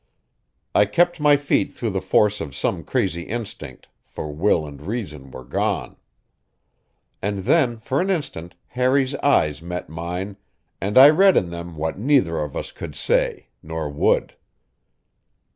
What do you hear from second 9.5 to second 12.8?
met mine, and I read in them what neither of us